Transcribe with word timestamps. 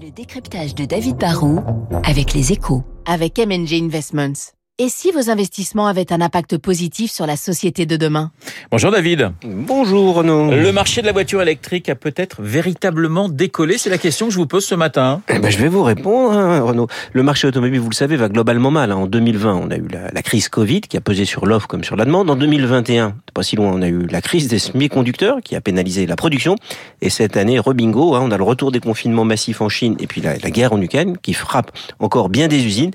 Le 0.00 0.12
décryptage 0.12 0.76
de 0.76 0.84
David 0.84 1.16
Barrault 1.16 1.58
avec 2.04 2.32
les 2.32 2.52
échos. 2.52 2.84
Avec 3.04 3.38
MNG 3.38 3.82
Investments. 3.82 4.57
Et 4.80 4.88
si 4.88 5.10
vos 5.10 5.28
investissements 5.28 5.88
avaient 5.88 6.12
un 6.12 6.20
impact 6.20 6.56
positif 6.56 7.10
sur 7.10 7.26
la 7.26 7.36
société 7.36 7.84
de 7.84 7.96
demain 7.96 8.30
Bonjour 8.70 8.92
David. 8.92 9.32
Bonjour 9.42 10.14
Renaud. 10.14 10.52
Le 10.52 10.70
marché 10.70 11.00
de 11.00 11.06
la 11.06 11.12
voiture 11.12 11.42
électrique 11.42 11.88
a 11.88 11.96
peut-être 11.96 12.42
véritablement 12.42 13.28
décollé 13.28 13.76
C'est 13.76 13.90
la 13.90 13.98
question 13.98 14.26
que 14.26 14.32
je 14.32 14.38
vous 14.38 14.46
pose 14.46 14.64
ce 14.64 14.76
matin. 14.76 15.20
Eh 15.30 15.40
ben, 15.40 15.50
je 15.50 15.58
vais 15.58 15.66
vous 15.66 15.82
répondre, 15.82 16.32
hein, 16.32 16.60
Renaud. 16.60 16.86
Le 17.12 17.22
marché 17.24 17.48
automobile, 17.48 17.80
vous 17.80 17.90
le 17.90 17.94
savez, 17.96 18.14
va 18.14 18.28
globalement 18.28 18.70
mal. 18.70 18.92
En 18.92 19.08
2020, 19.08 19.52
on 19.52 19.68
a 19.72 19.76
eu 19.76 19.88
la, 19.88 20.12
la 20.12 20.22
crise 20.22 20.48
Covid 20.48 20.82
qui 20.82 20.96
a 20.96 21.00
pesé 21.00 21.24
sur 21.24 21.44
l'offre 21.44 21.66
comme 21.66 21.82
sur 21.82 21.96
la 21.96 22.04
demande. 22.04 22.30
En 22.30 22.36
2021, 22.36 23.16
pas 23.34 23.42
si 23.42 23.56
loin, 23.56 23.72
on 23.74 23.82
a 23.82 23.88
eu 23.88 24.06
la 24.06 24.20
crise 24.20 24.46
des 24.46 24.60
semi-conducteurs 24.60 25.38
qui 25.42 25.56
a 25.56 25.60
pénalisé 25.60 26.06
la 26.06 26.14
production. 26.14 26.54
Et 27.00 27.10
cette 27.10 27.36
année, 27.36 27.58
rebingo, 27.58 28.14
hein, 28.14 28.20
on 28.22 28.30
a 28.30 28.36
le 28.36 28.44
retour 28.44 28.70
des 28.70 28.78
confinements 28.78 29.24
massifs 29.24 29.60
en 29.60 29.68
Chine 29.68 29.96
et 29.98 30.06
puis 30.06 30.20
la, 30.20 30.38
la 30.38 30.50
guerre 30.52 30.72
en 30.72 30.80
Ukraine 30.80 31.18
qui 31.20 31.32
frappe 31.32 31.72
encore 31.98 32.28
bien 32.28 32.46
des 32.46 32.64
usines. 32.64 32.92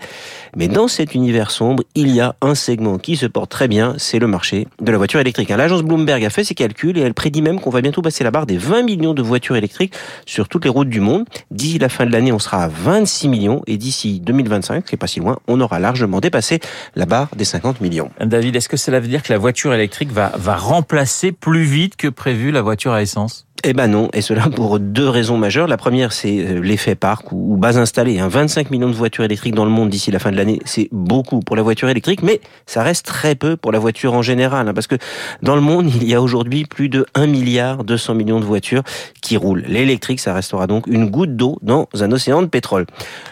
Mais 0.56 0.68
dans 0.68 0.88
cet 0.88 1.16
univers 1.16 1.52
sombre, 1.52 1.84
il 1.96 2.10
y 2.10 2.22
a 2.22 2.36
un 2.42 2.56
segment 2.56 2.98
qui 2.98 3.16
se 3.16 3.26
porte 3.26 3.50
très 3.50 3.68
bien, 3.68 3.96
c'est 3.98 4.20
le 4.20 4.28
marché 4.28 4.68
de 4.82 4.92
la 4.92 4.98
voiture 4.98 5.20
électrique. 5.20 5.50
L'agence 5.50 5.82
Bloomberg 5.82 6.24
a 6.24 6.30
fait 6.30 6.44
ses 6.44 6.54
calculs 6.54 6.98
et 6.98 7.02
elle 7.02 7.14
prédit 7.14 7.42
même 7.42 7.60
qu'on 7.60 7.70
va 7.70 7.82
bientôt 7.82 8.02
passer 8.02 8.24
la 8.24 8.32
barre 8.32 8.46
des 8.46 8.58
20 8.58 8.84
millions 8.84 9.14
de 9.14 9.22
voitures 9.22 9.56
électriques 9.56 9.94
sur 10.26 10.48
toutes 10.48 10.66
les 10.66 10.70
routes 10.70 10.90
du 10.90 11.00
monde. 11.00 11.26
D'ici 11.52 11.80
la 11.80 11.90
fin 11.90 12.06
de 12.06 12.12
l'année, 12.12 12.32
on 12.32 12.40
sera 12.40 12.64
à 12.64 12.68
26 12.68 13.28
millions 13.28 13.62
et 13.68 13.78
d'ici 13.78 14.20
2025, 14.20 14.86
c'est 14.90 14.98
pas 14.98 15.08
si 15.08 15.20
loin, 15.20 15.40
on 15.48 15.60
aura 15.62 15.80
largement 15.80 16.20
dépassé 16.20 16.60
la 16.96 17.06
barre 17.06 17.30
des 17.36 17.46
50 17.46 17.82
millions. 17.82 18.12
David, 18.20 18.56
est-ce 18.56 18.70
que 18.70 18.78
cela 18.78 19.00
veut 19.00 19.08
dire 19.08 19.24
que 19.24 19.34
la 19.34 19.40
voiture 19.40 19.74
électrique 19.74 20.12
va, 20.12 20.32
va 20.36 20.56
remplacer 20.56 21.32
plus 21.32 21.64
vite 21.64 21.96
que 21.96 22.08
prévu 22.08 22.52
la 22.52 22.62
voiture 22.62 22.94
à 22.94 23.02
essence? 23.02 23.46
Eh 23.66 23.72
ben 23.74 23.88
non, 23.88 24.10
et 24.14 24.22
cela 24.22 24.50
pour 24.50 24.78
deux 24.80 25.08
raisons 25.08 25.38
majeures. 25.38 25.68
La 25.68 25.78
première, 25.78 26.12
c'est 26.12 26.46
euh, 26.46 26.60
l'effet 26.60 26.96
parc 26.96 27.32
ou 27.32 27.56
base 27.56 27.78
installée. 27.78 28.20
25 28.22 28.72
millions 28.72 28.90
de 28.90 28.96
voitures 28.96 29.24
électriques 29.24 29.56
dans 29.56 29.64
le 29.64 29.72
monde 29.72 29.90
d'ici 29.90 30.12
la 30.12 30.20
fin 30.20 30.32
de 30.32 30.36
l'année, 30.36 30.60
c'est 30.66 30.90
beaucoup 30.92 31.40
pour 31.40 31.56
la 31.56 31.62
voiture 31.62 31.88
électrique, 31.88 32.24
mais 32.24 32.42
ça 32.66 32.84
reste 32.84 33.06
très 33.06 33.36
peu 33.36 33.56
pour 33.56 33.72
la 33.72 33.80
voiture 33.80 34.14
en 34.14 34.22
général, 34.22 34.68
hein, 34.68 34.74
parce 34.74 34.88
que 34.88 34.96
dans 35.42 35.56
le 35.56 35.62
monde, 35.62 35.90
il 36.02 36.08
y 36.08 36.14
a 36.14 36.22
aujourd'hui 36.22 36.66
plus 36.66 36.90
de 36.90 37.06
1 37.16 37.28
milliard 37.28 37.86
200 37.86 38.16
millions 38.16 38.42
de 38.42 38.46
voitures 38.46 38.84
qui 39.22 39.38
roulent. 39.38 39.64
L'électrique, 39.68 40.20
ça 40.20 40.34
restera 40.34 40.68
donc 40.68 40.86
une 40.88 41.10
goutte 41.10 41.38
d'eau 41.38 41.58
dans 41.62 41.88
un 41.94 42.12
océan 42.12 42.42
de 42.42 42.48
pétrole. 42.48 42.86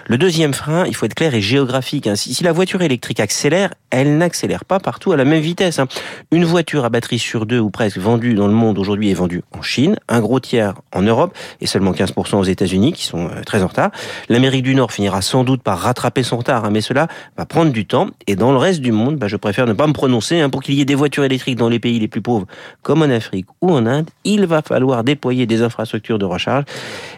Le 0.07 0.17
deuxième 0.17 0.53
frein, 0.53 0.85
il 0.85 0.95
faut 0.95 1.05
être 1.05 1.13
clair, 1.13 1.35
est 1.35 1.41
géographique. 1.41 2.07
Hein. 2.07 2.15
Si, 2.15 2.41
la 2.43 2.53
voiture 2.53 2.81
électrique 2.81 3.19
accélère, 3.19 3.71
elle 3.91 4.17
n'accélère 4.17 4.65
pas 4.65 4.79
partout 4.79 5.11
à 5.11 5.17
la 5.17 5.25
même 5.25 5.41
vitesse. 5.41 5.79
Hein. 5.79 5.87
Une 6.31 6.45
voiture 6.45 6.85
à 6.85 6.89
batterie 6.89 7.19
sur 7.19 7.45
deux 7.45 7.59
ou 7.59 7.69
presque 7.69 7.97
vendue 7.97 8.33
dans 8.33 8.47
le 8.47 8.53
monde 8.53 8.79
aujourd'hui 8.79 9.11
est 9.11 9.15
vendue 9.15 9.43
en 9.51 9.61
Chine, 9.61 9.97
un 10.07 10.21
gros 10.21 10.39
tiers 10.39 10.73
en 10.93 11.01
Europe 11.01 11.35
et 11.59 11.67
seulement 11.67 11.91
15% 11.91 12.37
aux 12.37 12.43
États-Unis 12.43 12.93
qui 12.93 13.05
sont 13.05 13.27
euh, 13.27 13.43
très 13.45 13.63
en 13.63 13.67
retard. 13.67 13.91
L'Amérique 14.29 14.63
du 14.63 14.75
Nord 14.75 14.91
finira 14.91 15.21
sans 15.21 15.43
doute 15.43 15.61
par 15.61 15.79
rattraper 15.79 16.23
son 16.23 16.37
retard, 16.37 16.65
hein, 16.65 16.69
mais 16.71 16.81
cela 16.81 17.07
va 17.37 17.45
prendre 17.45 17.71
du 17.71 17.85
temps. 17.85 18.07
Et 18.27 18.35
dans 18.35 18.51
le 18.51 18.57
reste 18.57 18.81
du 18.81 18.91
monde, 18.91 19.17
bah, 19.17 19.27
je 19.27 19.37
préfère 19.37 19.67
ne 19.67 19.73
pas 19.73 19.87
me 19.87 19.93
prononcer. 19.93 20.39
Hein, 20.39 20.49
pour 20.49 20.61
qu'il 20.61 20.75
y 20.75 20.81
ait 20.81 20.85
des 20.85 20.95
voitures 20.95 21.23
électriques 21.23 21.57
dans 21.57 21.69
les 21.69 21.79
pays 21.79 21.99
les 21.99 22.07
plus 22.07 22.21
pauvres, 22.21 22.47
comme 22.81 23.01
en 23.01 23.09
Afrique 23.09 23.47
ou 23.61 23.71
en 23.71 23.85
Inde, 23.85 24.09
il 24.23 24.45
va 24.45 24.61
falloir 24.61 25.03
déployer 25.03 25.45
des 25.45 25.61
infrastructures 25.61 26.19
de 26.19 26.25
recharge. 26.25 26.65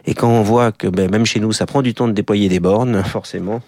Et 0.05 0.13
quand 0.13 0.29
on 0.29 0.41
voit 0.41 0.71
que 0.71 0.87
bah, 0.87 1.07
même 1.07 1.25
chez 1.25 1.39
nous, 1.39 1.51
ça 1.51 1.65
prend 1.65 1.81
du 1.81 1.93
temps 1.93 2.07
de 2.07 2.13
déployer 2.13 2.49
des 2.49 2.59
bornes, 2.59 3.03
forcément. 3.05 3.61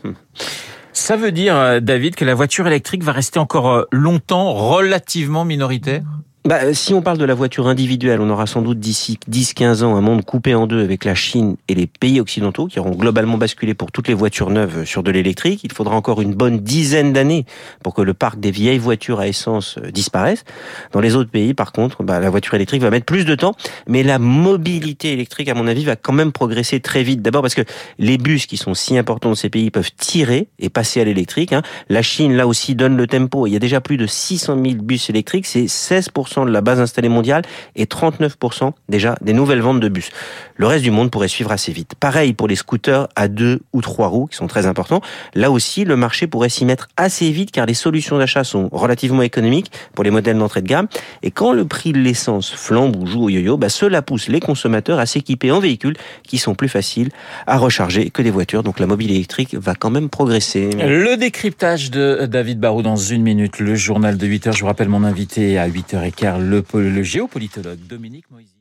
Ça 0.96 1.18
veut 1.18 1.34
dire, 1.34 1.58
euh, 1.58 1.80
David, 1.82 2.16
que 2.16 2.24
la 2.24 2.34
voiture 2.34 2.66
électrique 2.68 3.04
va 3.04 3.12
rester 3.12 3.38
encore 3.38 3.70
euh, 3.70 3.84
longtemps 3.92 4.54
relativement 4.54 5.44
minoritaire? 5.44 6.04
Bah, 6.46 6.76
si 6.76 6.94
on 6.94 7.02
parle 7.02 7.18
de 7.18 7.26
la 7.26 7.34
voiture 7.34 7.68
individuelle, 7.68 8.22
on 8.22 8.30
aura 8.30 8.46
sans 8.46 8.62
doute 8.62 8.80
d'ici 8.80 9.18
10-15 9.32 9.84
ans 9.84 9.96
un 9.96 10.02
monde 10.02 10.24
coupé 10.24 10.54
en 10.54 10.68
deux 10.68 10.84
avec 10.84 11.04
la 11.04 11.16
Chine 11.16 11.56
et 11.68 11.74
les 11.74 11.88
pays 11.88 12.20
occidentaux 12.20 12.68
qui 12.68 12.80
auront 12.80 12.92
globalement 12.92 13.40
basculé 13.40 13.74
pour 13.74 13.92
toutes 13.92 14.08
les 14.08 14.14
voitures 14.14 14.52
neuves 14.52 14.86
sur 14.86 15.02
de 15.02 15.10
l'électrique. 15.10 15.64
Il 15.64 15.72
faudra 15.72 15.96
encore 15.96 16.22
une 16.22 16.36
bonne 16.36 16.60
dizaine 16.60 17.14
d'années 17.14 17.48
pour 17.82 17.96
que 17.96 18.04
le 18.04 18.14
parc 18.14 18.40
des 18.40 18.52
vieilles 18.52 18.78
voitures 18.78 19.20
à 19.20 19.28
essence 19.28 19.80
euh, 19.80 19.90
disparaisse. 19.90 20.44
Dans 20.92 21.00
les 21.00 21.16
autres 21.16 21.32
pays, 21.32 21.56
par 21.56 21.72
contre, 21.72 22.04
bah, 22.04 22.20
la 22.20 22.30
voiture 22.30 22.54
électrique 22.54 22.84
va 22.84 22.92
mettre 22.92 23.08
plus 23.08 23.26
de 23.26 23.34
temps, 23.34 23.56
mais 23.88 24.04
la 24.04 24.20
mobilité 24.20 25.14
électrique, 25.14 25.50
à 25.50 25.56
mon 25.56 25.66
avis, 25.66 25.84
va 25.84 25.96
quand 25.96 26.14
même 26.14 26.32
progresser 26.32 26.80
très 26.80 27.02
vite. 27.02 27.24
D'abord 27.24 27.42
parce 27.42 27.56
que 27.56 27.64
les 27.98 28.20
bus 28.20 28.46
qui 28.46 28.58
sont 28.58 28.76
si 28.76 29.00
importants 29.00 29.30
dans 29.30 29.36
ces 29.36 29.50
pays 29.50 29.72
peuvent 29.72 29.92
tirer 29.98 30.50
et 30.60 30.70
passer 30.70 31.02
à 31.02 31.06
l'électrique. 31.06 31.54
Hein. 31.54 31.64
La 31.90 32.04
Chine, 32.04 32.36
là 32.36 32.46
aussi, 32.46 32.76
donne 32.76 32.98
le 32.98 33.08
tempo. 33.08 33.48
Il 33.48 33.54
y 33.54 33.56
a 33.56 33.60
déjà 33.60 33.82
plus 33.82 33.98
de 33.98 34.06
600 34.06 34.60
000 34.64 34.76
bus 34.84 35.10
électriques. 35.10 35.48
C'est 35.48 35.66
16% 35.66 36.35
de 36.44 36.52
la 36.52 36.62
base 36.62 36.82
installée 36.82 37.08
mondiale 37.08 37.44
et 37.76 37.86
39% 37.86 38.72
déjà 38.90 39.16
des 39.22 39.34
nouvelles 39.34 39.62
ventes 39.62 39.80
de 39.80 39.88
bus. 39.88 40.10
Le 40.58 40.68
reste 40.68 40.84
du 40.84 40.92
monde 40.92 41.12
pourrait 41.12 41.28
suivre 41.28 41.52
assez 41.52 41.72
vite. 41.72 41.96
Pareil 42.00 42.34
pour 42.34 42.48
les 42.48 42.56
scooters 42.56 43.08
à 43.16 43.28
deux 43.28 43.62
ou 43.72 43.82
trois 43.82 44.08
roues 44.08 44.28
qui 44.28 44.36
sont 44.36 44.48
très 44.48 44.66
importants. 44.66 45.02
Là 45.34 45.52
aussi, 45.52 45.86
le 45.86 45.96
marché 45.96 46.28
pourrait 46.28 46.50
s'y 46.50 46.66
mettre 46.66 46.90
assez 46.98 47.32
vite 47.32 47.52
car 47.52 47.66
les 47.66 47.74
solutions 47.74 48.18
d'achat 48.18 48.44
sont 48.44 48.70
relativement 48.72 49.22
économiques 49.22 49.72
pour 49.94 50.04
les 50.04 50.12
modèles 50.12 50.38
d'entrée 50.38 50.62
de 50.62 50.68
gamme. 50.68 50.88
Et 51.24 51.32
quand 51.32 51.54
le 51.54 51.66
prix 51.66 51.94
de 51.94 52.00
l'essence 52.00 52.52
flambe 52.52 52.96
ou 52.96 53.06
joue 53.06 53.26
au 53.26 53.30
yo-yo, 53.30 53.58
bah 53.58 53.70
cela 53.70 54.02
pousse 54.02 54.28
les 54.28 54.40
consommateurs 54.40 55.00
à 55.00 55.06
s'équiper 55.06 55.52
en 55.52 55.60
véhicules 55.60 55.96
qui 56.24 56.38
sont 56.38 56.56
plus 56.56 56.70
faciles 56.70 57.10
à 57.48 57.58
recharger 57.58 58.10
que 58.10 58.22
des 58.22 58.32
voitures. 58.32 58.64
Donc 58.64 58.80
la 58.80 58.88
mobilité 58.88 59.16
électrique 59.16 59.56
va 59.56 59.76
quand 59.76 59.90
même 59.90 60.10
progresser. 60.10 60.70
Le 60.72 61.16
décryptage 61.18 61.92
de 61.92 62.26
David 62.26 62.60
Barou 62.60 62.82
dans 62.82 62.96
une 62.96 63.22
minute, 63.22 63.60
le 63.60 63.76
journal 63.76 64.18
de 64.18 64.28
8 64.28 64.48
heures. 64.48 64.54
Je 64.54 64.62
vous 64.62 64.68
rappelle 64.68 64.90
mon 64.90 65.04
invité 65.04 65.58
à 65.58 65.68
8h15, 65.68 66.25
le, 66.34 66.64
le 66.74 67.04
géopolitologue 67.04 67.80
Dominique 67.88 68.30
Moisy. 68.32 68.55